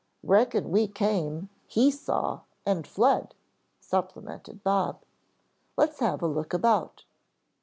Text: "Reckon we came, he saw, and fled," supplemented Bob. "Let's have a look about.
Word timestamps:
"Reckon 0.23 0.71
we 0.71 0.87
came, 0.87 1.49
he 1.67 1.91
saw, 1.91 2.39
and 2.65 2.87
fled," 2.87 3.35
supplemented 3.79 4.63
Bob. 4.63 4.99
"Let's 5.77 5.99
have 5.99 6.23
a 6.23 6.27
look 6.27 6.55
about. 6.55 7.03